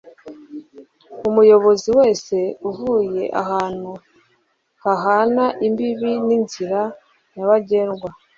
[1.29, 2.37] Umuyobozi wese
[2.69, 3.91] uvuye ahantu
[4.83, 6.81] hahana imbibi n inzira
[7.33, 8.09] nyabagendwa